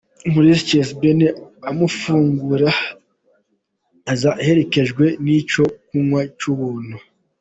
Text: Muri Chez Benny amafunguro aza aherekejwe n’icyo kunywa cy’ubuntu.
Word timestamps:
Muri 0.33 0.49
Chez 0.67 0.89
Benny 0.99 1.23
amafunguro 1.69 2.69
aza 4.11 4.31
aherekejwe 4.41 5.05
n’icyo 5.23 5.63
kunywa 5.87 6.21
cy’ubuntu. 6.39 6.95